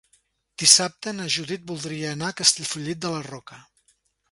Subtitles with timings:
[0.61, 3.63] Dissabte na Judit voldria anar a Castellfollit de la Roca.